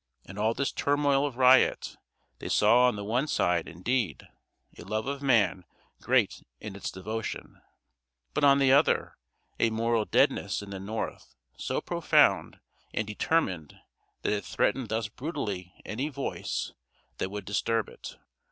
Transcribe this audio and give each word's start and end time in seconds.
In 0.25 0.39
all 0.39 0.55
this 0.55 0.71
turmoil 0.71 1.27
of 1.27 1.37
riot, 1.37 1.95
they 2.39 2.49
saw 2.49 2.87
on 2.87 2.95
the 2.95 3.03
one 3.03 3.27
side, 3.27 3.67
indeed, 3.67 4.27
a 4.75 4.81
love 4.83 5.05
of 5.05 5.21
man 5.21 5.63
great 6.01 6.41
in 6.59 6.75
its 6.75 6.89
devotion; 6.89 7.61
but 8.33 8.43
on 8.43 8.57
the 8.57 8.71
other, 8.71 9.15
a 9.59 9.69
moral 9.69 10.05
deadness 10.05 10.63
in 10.63 10.71
the 10.71 10.79
North 10.79 11.35
so 11.55 11.81
profound 11.81 12.59
and 12.95 13.05
determined 13.05 13.75
that 14.23 14.33
it 14.33 14.43
threatened 14.43 14.89
thus 14.89 15.07
brutally 15.07 15.71
any 15.85 16.09
voice 16.09 16.71
that 17.19 17.29
would 17.29 17.45
disturb 17.45 17.87
it. 17.87 18.17